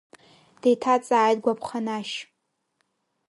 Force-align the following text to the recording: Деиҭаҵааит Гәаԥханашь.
Деиҭаҵааит 0.61 1.39
Гәаԥханашь. 1.43 2.15